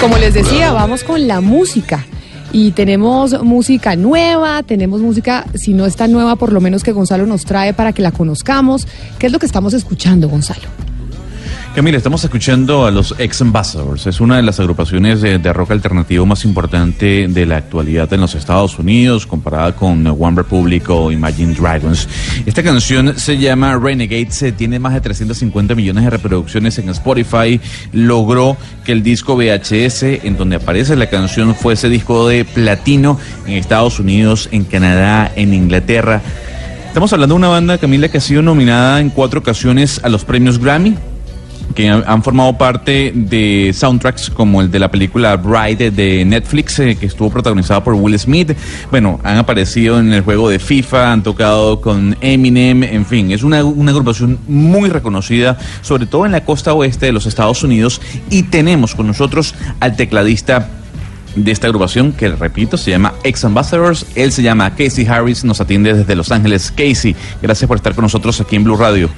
[0.00, 2.06] Como les decía, vamos con la música.
[2.52, 7.26] Y tenemos música nueva, tenemos música, si no está nueva, por lo menos que Gonzalo
[7.26, 8.86] nos trae para que la conozcamos.
[9.18, 10.87] ¿Qué es lo que estamos escuchando, Gonzalo?
[11.74, 14.06] Camila, estamos escuchando a los Ex Ambassadors.
[14.06, 18.34] Es una de las agrupaciones de, rock alternativo más importante de la actualidad en los
[18.34, 22.08] Estados Unidos, comparada con One Republic o Imagine Dragons.
[22.46, 27.60] Esta canción se llama Renegades, tiene más de 350 millones de reproducciones en Spotify.
[27.92, 33.52] Logró que el disco VHS, en donde aparece la canción, fuese disco de platino en
[33.52, 36.22] Estados Unidos, en Canadá, en Inglaterra.
[36.88, 40.24] Estamos hablando de una banda, Camila, que ha sido nominada en cuatro ocasiones a los
[40.24, 40.96] premios Grammy
[41.74, 46.96] que han, formado parte de soundtracks como el de la película Bride de Netflix, eh,
[46.96, 48.52] que estuvo protagonizada por Will Smith.
[48.90, 53.42] Bueno, han aparecido en el juego de FIFA, han tocado con Eminem, en fin, es
[53.42, 58.00] una, una agrupación muy reconocida, sobre todo en la costa oeste de los Estados Unidos.
[58.30, 60.68] Y tenemos con nosotros al tecladista
[61.36, 64.06] de esta agrupación que repito se llama Ex Ambassadors.
[64.14, 66.72] Él se llama Casey Harris, nos atiende desde Los Ángeles.
[66.72, 69.08] Casey, gracias por estar con nosotros aquí en Blue Radio.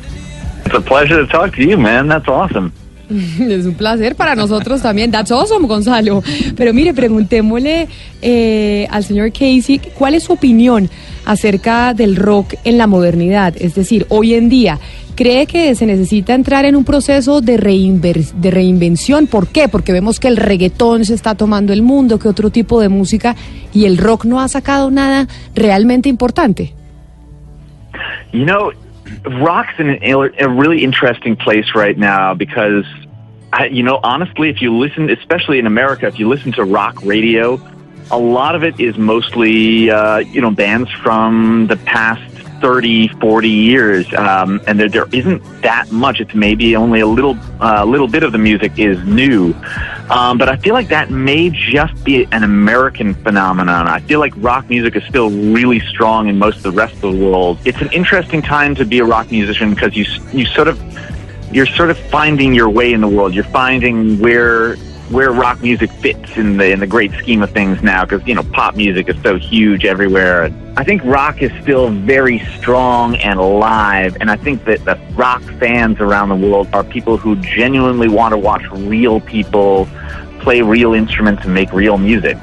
[0.71, 2.07] It's a pleasure to talk to you, man.
[2.07, 2.71] That's awesome.
[3.11, 5.11] Es un placer para nosotros también.
[5.11, 6.23] That's awesome, Gonzalo.
[6.57, 7.89] Pero mire, preguntémosle
[8.23, 10.89] eh, al señor Casey cuál es su opinión
[11.25, 13.55] acerca del rock en la modernidad.
[13.59, 14.79] Es decir, hoy en día,
[15.17, 19.27] ¿cree que se necesita entrar en un proceso de, de reinvención?
[19.27, 19.67] ¿Por qué?
[19.69, 23.35] Porque vemos que el reggaetón se está tomando el mundo, que otro tipo de música,
[23.75, 26.75] y el rock no ha sacado nada realmente importante.
[28.33, 28.71] You know,
[29.25, 32.85] rock's in a, a really interesting place right now because,
[33.53, 37.03] I, you know, honestly, if you listen, especially in America, if you listen to rock
[37.03, 37.61] radio,
[38.11, 42.23] a lot of it is mostly, uh, you know, bands from the past
[42.61, 44.13] 30, 40 years.
[44.15, 46.21] Um, and there, there isn't that much.
[46.21, 49.55] It's maybe only a little, uh, little bit of the music is new.
[50.11, 53.87] Um, but I feel like that may just be an American phenomenon.
[53.87, 57.01] I feel like rock music is still really strong in most of the rest of
[57.01, 57.59] the world.
[57.65, 60.83] It's an interesting time to be a rock musician because you you sort of
[61.53, 63.35] you're sort of finding your way in the world.
[63.35, 64.77] You're finding where
[65.11, 68.35] where rock music fits in the in the great scheme of things now because you
[68.35, 70.45] know pop music is so huge everywhere.
[70.45, 74.97] and I think rock is still very strong and alive, and I think that the
[75.15, 79.89] rock fans around the world are people who genuinely want to watch real people
[80.41, 82.39] play real instruments and make real music.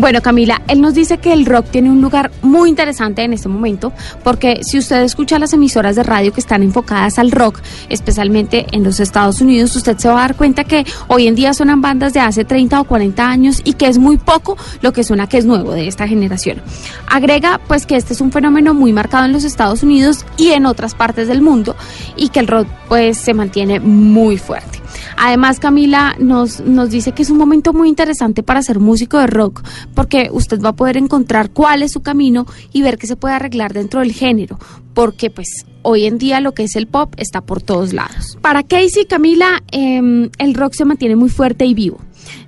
[0.00, 3.50] Bueno, Camila, él nos dice que el rock tiene un lugar muy interesante en este
[3.50, 3.92] momento,
[4.24, 8.82] porque si usted escucha las emisoras de radio que están enfocadas al rock, especialmente en
[8.82, 12.14] los Estados Unidos, usted se va a dar cuenta que hoy en día suenan bandas
[12.14, 15.36] de hace 30 o 40 años y que es muy poco lo que suena que
[15.36, 16.62] es nuevo de esta generación.
[17.06, 20.64] Agrega pues que este es un fenómeno muy marcado en los Estados Unidos y en
[20.64, 21.76] otras partes del mundo
[22.16, 24.79] y que el rock pues se mantiene muy fuerte.
[25.16, 29.26] Además, Camila nos, nos dice que es un momento muy interesante para ser músico de
[29.26, 29.62] rock,
[29.94, 33.34] porque usted va a poder encontrar cuál es su camino y ver qué se puede
[33.34, 34.58] arreglar dentro del género,
[34.94, 38.38] porque pues hoy en día lo que es el pop está por todos lados.
[38.40, 41.98] Para Casey, Camila, em, el rock se mantiene muy fuerte y vivo.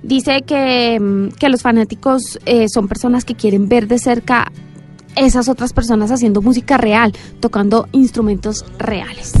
[0.01, 4.51] Dice que, em, que los fanáticos eh, son personas que quieren ver de cerca
[5.15, 9.33] esas otras personas haciendo música real, tocando instrumentos reales.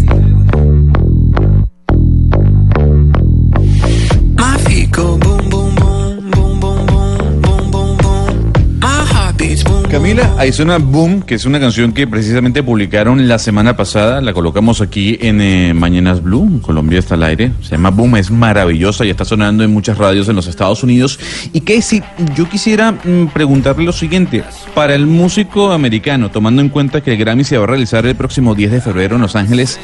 [9.93, 14.33] Camila, ahí suena Boom, que es una canción que precisamente publicaron la semana pasada, la
[14.33, 19.05] colocamos aquí en eh, Mañanas Blue, Colombia está al aire, se llama Boom, es maravillosa
[19.05, 21.19] y está sonando en muchas radios en los Estados Unidos.
[21.53, 22.01] Y Casey,
[22.35, 24.43] yo quisiera mm, preguntarle lo siguiente,
[24.73, 28.15] para el músico americano, tomando en cuenta que el Grammy se va a realizar el
[28.15, 29.79] próximo 10 de febrero en Los Ángeles,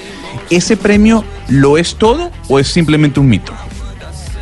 [0.50, 3.54] ¿ese premio lo es todo o es simplemente un mito?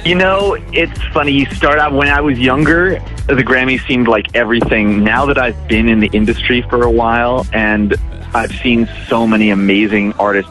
[0.08, 1.34] You know, it's funny.
[1.34, 2.92] You start out when I was younger,
[3.28, 5.04] the Grammys seemed like everything.
[5.04, 7.94] Now that I've been in the industry for a while and
[8.34, 10.50] I've seen so many amazing artists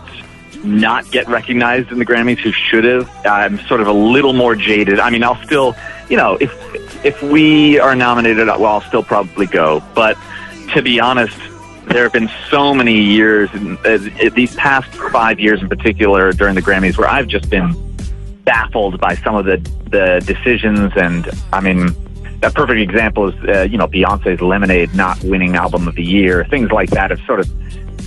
[0.63, 4.55] not get recognized in the Grammys who should have, I'm sort of a little more
[4.57, 5.01] jaded.
[5.01, 5.75] I mean, I'll still,
[6.11, 6.53] you know, if
[7.03, 9.83] if we are nominated, well, I'll still probably go.
[9.95, 10.19] But
[10.75, 11.39] to be honest,
[11.87, 16.63] there have been so many years, uh, these past five years in particular, during the
[16.63, 17.75] Grammys, where I've just been
[18.47, 19.59] baffled by some of the
[19.91, 20.93] the decisions.
[20.97, 21.91] And I mean,
[22.43, 26.47] a perfect example is uh, you know Beyonce's Lemonade not winning Album of the Year.
[26.49, 27.49] Things like that have sort of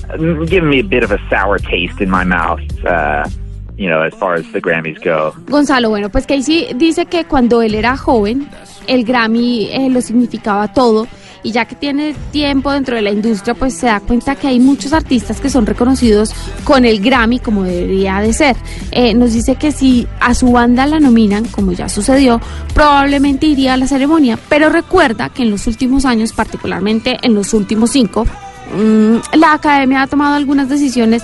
[0.10, 2.62] uh, given me a bit of a sour taste in my mouth.
[2.84, 3.30] Uh,
[3.78, 5.34] you know, as far as the Grammys go.
[5.46, 8.50] Gonzalo, bueno, pues Casey dice que cuando él era joven,
[8.88, 11.08] el Grammy eh, lo significaba todo.
[11.44, 14.60] Y ya que tiene tiempo dentro de la industria, pues se da cuenta que hay
[14.60, 16.34] muchos artistas que son reconocidos
[16.64, 18.56] con el Grammy como debería de ser.
[18.92, 22.42] Eh, nos dice que si a su banda la nominan, como ya sucedió,
[22.74, 24.38] probablemente iría a la ceremonia.
[24.50, 30.02] Pero recuerda que en los últimos años, particularmente en los últimos cinco, mm, la academia
[30.02, 31.24] ha tomado algunas decisiones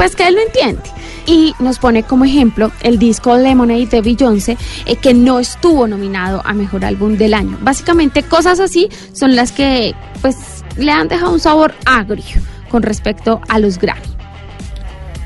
[0.00, 0.80] pues que él no entiende.
[1.26, 4.56] Y nos pone como ejemplo el disco Lemonade de Beyoncé,
[4.86, 7.58] eh, que no estuvo nominado a Mejor Álbum del Año.
[7.60, 13.42] Básicamente cosas así son las que pues le han dejado un sabor agrio con respecto
[13.46, 14.00] a los Grammy.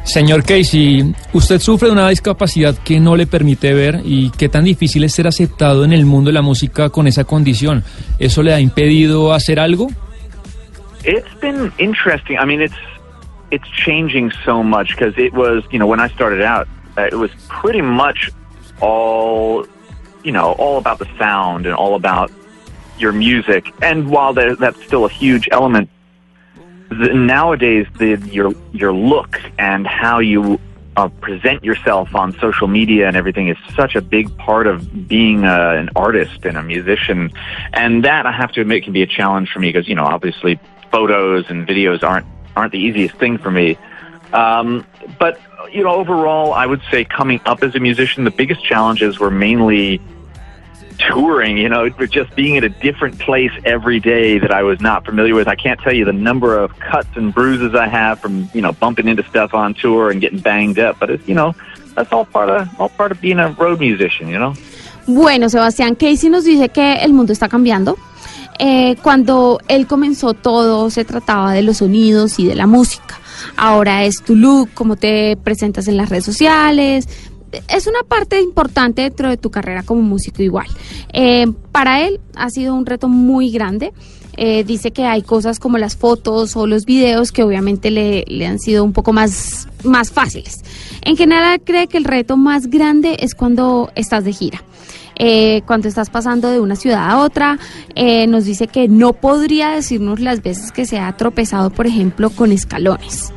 [0.02, 4.64] Señor Casey, usted sufre de una discapacidad que no le permite ver y qué tan
[4.64, 7.84] difícil es ser aceptado en el mundo de la música con esa condición.
[8.18, 9.86] ¿Eso le ha impedido hacer algo?
[11.04, 12.38] It's been interesting.
[12.42, 12.74] I mean, it's
[13.54, 16.66] it's changing so much because it was, you know, when I started out,
[16.98, 18.30] uh, it was pretty much
[18.80, 19.64] all,
[20.24, 22.32] you know, all about the sound and all about
[22.98, 23.72] your music.
[23.80, 25.88] And while there, that's still a huge element,
[26.88, 30.58] the, nowadays the your your look and how you
[30.96, 35.44] uh, present yourself on social media and everything is such a big part of being
[35.44, 37.30] uh, an artist and a musician.
[37.72, 40.04] And that I have to admit can be a challenge for me because you know
[40.04, 40.58] obviously
[40.90, 43.76] photos and videos aren't aren't the easiest thing for me.
[44.32, 44.86] Um,
[45.18, 45.40] but
[45.72, 49.30] you know, overall, I would say coming up as a musician, the biggest challenges were
[49.30, 50.00] mainly
[50.98, 51.58] touring.
[51.58, 55.34] You know, just being at a different place every day that I was not familiar
[55.34, 55.48] with.
[55.48, 58.72] I can't tell you the number of cuts and bruises I have from you know
[58.72, 60.98] bumping into stuff on tour and getting banged up.
[60.98, 61.54] But it's you know,
[61.94, 64.28] that's all part of all part of being a road musician.
[64.28, 64.54] You know.
[65.06, 67.98] Bueno, Sebastián Casey nos dice que el mundo está cambiando.
[68.58, 73.20] Eh, cuando él comenzó todo se trataba de los sonidos y de la música.
[73.56, 77.08] Ahora es tu look, cómo te presentas en las redes sociales.
[77.68, 80.66] Es una parte importante dentro de tu carrera como músico igual.
[81.12, 83.92] Eh, para él ha sido un reto muy grande.
[84.36, 88.46] Eh, dice que hay cosas como las fotos o los videos que obviamente le, le
[88.46, 90.64] han sido un poco más, más fáciles.
[91.02, 94.64] En general cree que el reto más grande es cuando estás de gira.
[95.16, 97.58] Eh, cuando estás pasando de una ciudad a otra,
[97.94, 102.31] eh, nos dice que no podría decirnos las veces que se ha tropezado, por ejemplo,
[102.31, 103.32] con escalones.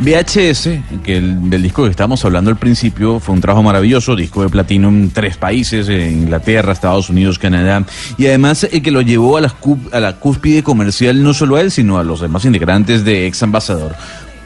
[0.00, 4.42] VHS, que el, del disco que estábamos hablando al principio, fue un trabajo maravilloso, disco
[4.42, 7.84] de platino en tres países, en Inglaterra, Estados Unidos, Canadá,
[8.16, 9.54] y además eh, que lo llevó a
[9.92, 13.42] a la cúspide comercial no solo a él, sino a los demás integrantes de Ex
[13.42, 13.96] Ambassador.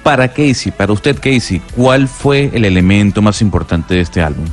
[0.02, 4.46] Para Casey, para usted Casey, ¿cuál fue el elemento más importante de este álbum?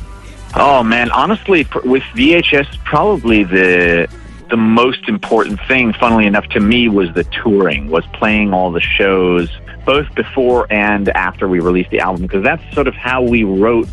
[0.54, 4.08] Oh man, honestly, with VHS, probably the
[4.50, 8.80] the most important thing, funnily enough, to me was the touring, was playing all the
[8.80, 9.48] shows,
[9.86, 13.88] both before and after we released the album, because that's sort of how we wrote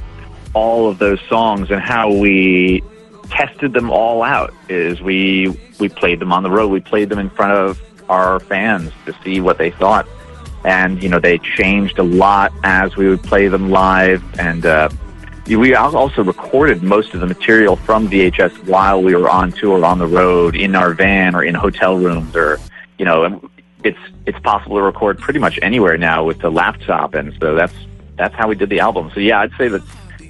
[0.54, 2.82] all of those songs and how we
[3.30, 4.52] tested them all out.
[4.68, 8.40] Is we we played them on the road, we played them in front of our
[8.40, 10.08] fans to see what they thought,
[10.66, 14.66] and you know they changed a lot as we would play them live and.
[14.66, 14.90] Uh,
[15.56, 20.00] we also recorded most of the material from VHS while we were on tour on
[20.00, 22.60] the road in our van or in hotel rooms or
[22.98, 23.42] you know
[23.84, 27.14] it's it's possible to record pretty much anywhere now with the laptop.
[27.14, 27.74] And so that's
[28.18, 29.12] that's how we did the album.
[29.14, 29.82] So yeah I'd say that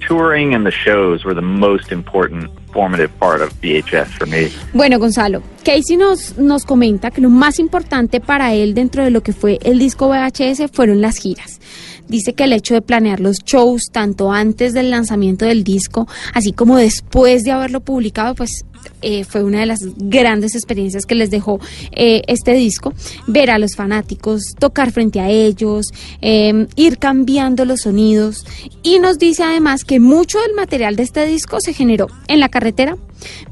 [0.06, 4.52] touring and the shows were the most important formative part of VHS for me.
[4.72, 9.22] Bueno, Gonzalo, Casey nos, nos comenta que lo más importante para él dentro de lo
[9.22, 11.60] que fue el disco VHS fueron las giras.
[12.08, 16.52] Dice que el hecho de planear los shows tanto antes del lanzamiento del disco, así
[16.52, 18.64] como después de haberlo publicado, pues
[19.00, 21.60] eh, fue una de las grandes experiencias que les dejó
[21.92, 22.94] eh, este disco.
[23.26, 25.88] Ver a los fanáticos, tocar frente a ellos,
[26.20, 28.44] eh, ir cambiando los sonidos.
[28.82, 32.48] Y nos dice además que mucho del material de este disco se generó en la
[32.48, 32.96] carretera,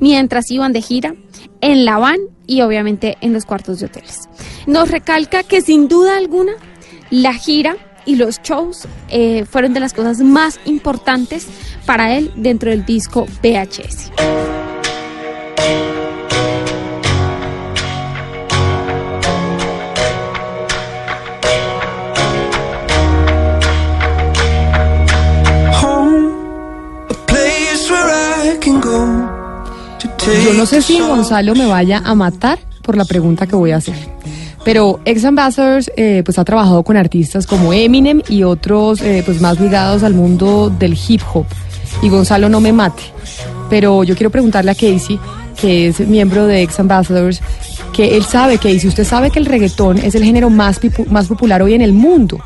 [0.01, 1.15] mientras iban de gira,
[1.61, 4.29] en la van y obviamente en los cuartos de hoteles.
[4.67, 6.53] Nos recalca que sin duda alguna
[7.11, 11.47] la gira y los shows eh, fueron de las cosas más importantes
[11.85, 14.13] para él dentro del disco VHS.
[30.45, 33.77] Yo no sé si Gonzalo me vaya a matar por la pregunta que voy a
[33.77, 34.16] hacer.
[34.67, 39.41] Pero Ex Ambassadors eh, pues ha trabajado con artistas como Eminem y otros eh, pues
[39.41, 41.47] más ligados al mundo del hip hop.
[42.03, 43.05] Y Gonzalo no me mate.
[43.71, 45.21] Pero yo quiero preguntarle a Casey,
[45.61, 47.41] que es miembro de Ex Ambassadors,
[47.93, 50.81] que él sabe, Casey, usted sabe que el reggaetón es el género más,
[51.11, 52.41] más popular hoy en el mundo.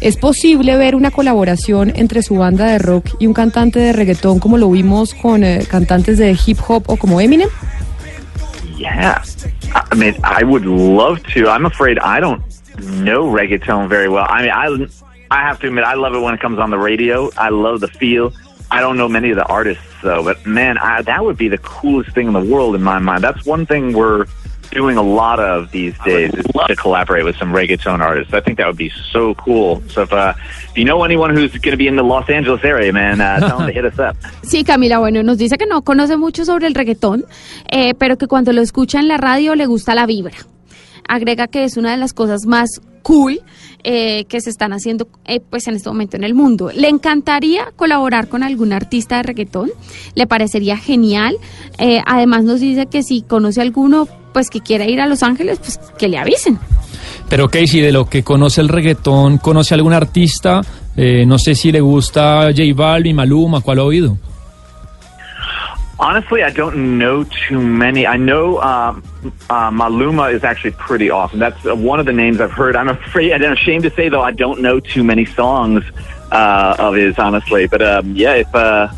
[0.00, 4.38] ¿Es posible ver una colaboración entre su banda de rock y un cantante de reggaetón
[4.38, 7.50] como lo vimos con eh, cantantes de hip hop o como Eminem?
[8.78, 9.20] Yeah.
[9.74, 11.48] I mean, I would love to.
[11.48, 12.42] I'm afraid I don't
[12.78, 14.26] know reggaeton very well.
[14.28, 14.88] I mean, I
[15.30, 17.30] I have to admit, I love it when it comes on the radio.
[17.36, 18.32] I love the feel.
[18.70, 21.58] I don't know many of the artists though, but man, I, that would be the
[21.58, 23.22] coolest thing in the world in my mind.
[23.24, 24.26] That's one thing we're
[24.72, 28.34] doing a lot of these days is to collaborate with some reggaeton artists.
[28.34, 29.82] I think that would be so cool.
[29.88, 30.34] So if, uh,
[30.70, 33.40] if you know anyone who's going to be in the Los Angeles area, man, uh,
[33.40, 34.16] tell them to hit us up.
[34.42, 37.24] Sí, Camila, bueno, nos dice que no conoce mucho sobre el reggaetón,
[37.70, 40.34] eh, pero que cuando lo escucha en la radio le gusta la vibra.
[41.08, 43.40] Agrega que es una de las cosas más cool
[43.84, 46.70] eh, que se están haciendo eh, pues en este momento en el mundo.
[46.74, 49.70] Le encantaría colaborar con algún artista de reggaetón,
[50.14, 51.36] le parecería genial.
[51.78, 55.58] Eh, además nos dice que si conoce alguno pues que quiera ir a Los Ángeles,
[55.58, 56.58] pues que le avisen.
[57.28, 60.62] Pero Casey, de lo que conoce el reggaetón, ¿conoce algún artista?
[60.96, 64.18] Eh, no sé si le gusta J Balvin, Maluma, ¿cuál ha oído?
[66.02, 68.08] Honestly, I don't know too many.
[68.08, 69.04] I know um,
[69.48, 71.38] uh, Maluma is actually pretty awesome.
[71.38, 72.74] That's uh, one of the names I've heard.
[72.74, 75.84] I'm afraid, I'm ashamed to say though, I don't know too many songs
[76.32, 77.68] uh, of his, honestly.
[77.68, 78.88] But um, yeah, if uh,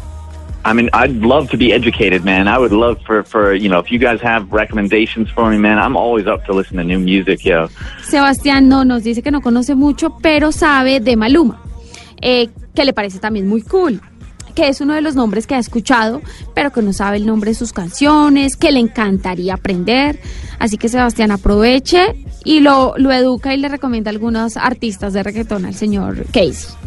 [0.64, 2.49] I mean, I'd love to be educated, man.
[2.49, 5.78] I would love for for you know, if you guys have recommendations for me, man,
[5.78, 7.68] I'm always up to listen to new music, yo.
[8.02, 11.61] Sebastián no nos dice que no conoce mucho, pero sabe de Maluma,
[12.23, 14.00] eh, que le parece también muy cool,
[14.54, 16.23] que es uno de los nombres que ha escuchado,
[16.54, 20.20] pero que no sabe el nombre de sus canciones, que le encantaría aprender.
[20.58, 25.66] Así que Sebastián aproveche y lo, lo educa y le recomienda algunos artistas de reggaetón
[25.66, 26.84] al señor Casey.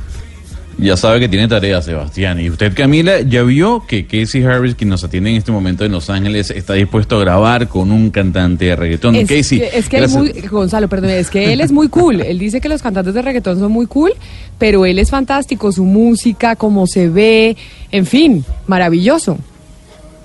[0.80, 2.40] Ya sabe que tiene tarea, Sebastián.
[2.40, 5.92] Y usted, Camila, ya vio que Casey Harris, quien nos atiende en este momento en
[5.92, 9.16] Los Ángeles, está dispuesto a grabar con un cantante de reggaetón.
[9.16, 12.22] Es Casey, que, es que él muy, Gonzalo, perdón, es que él es muy cool.
[12.22, 14.12] Él dice que los cantantes de reggaetón son muy cool,
[14.60, 17.58] pero él es fantástico, su música, cómo se ve,
[17.92, 19.40] en fin, maravilloso.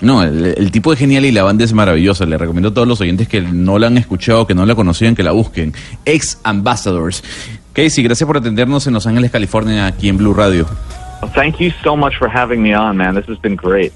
[0.02, 2.26] No, el, el tipo es genial y la banda es maravillosa.
[2.26, 5.14] Le recomiendo a todos los oyentes que no la han escuchado, que no la conocían,
[5.14, 5.72] que la busquen.
[6.04, 7.22] Ex Ambassadors.
[7.72, 10.66] Casey, gracias por atendernos en Los Ángeles, California, aquí en Blue Radio.
[11.22, 13.14] Well, thank you so much for having me on, man.
[13.14, 13.92] This has been great.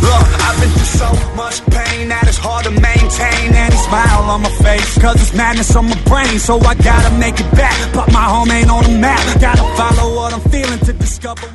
[0.00, 4.42] Look, I've been through so much pain that it's hard to maintain any smile on
[4.42, 4.98] my face.
[4.98, 7.76] Cause it's madness on my brain, so I gotta make it back.
[7.92, 9.20] But my home ain't on the map.
[9.40, 11.52] Gotta follow what I'm feeling to discover.